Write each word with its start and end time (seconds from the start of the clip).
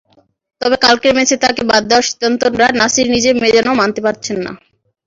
তবে 0.61 0.75
কালকের 0.83 1.13
ম্যাচে 1.17 1.35
তাঁকে 1.43 1.61
বাদ 1.71 1.83
দেওয়ার 1.87 2.07
সিদ্ধান্তটা 2.09 2.47
নাসির 2.79 3.07
নিজে 3.13 3.29
যেন 3.55 3.67
মানতে 3.79 3.99
পারছেন 4.05 4.37
না। 4.45 4.51